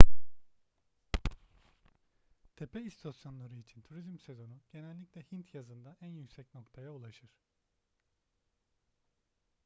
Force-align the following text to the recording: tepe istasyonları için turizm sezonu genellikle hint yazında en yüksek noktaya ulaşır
tepe 2.55 2.81
istasyonları 2.81 3.55
için 3.55 3.81
turizm 3.81 4.19
sezonu 4.19 4.59
genellikle 4.71 5.21
hint 5.31 5.53
yazında 5.53 5.95
en 6.01 6.09
yüksek 6.09 6.53
noktaya 6.55 6.91
ulaşır 6.91 7.29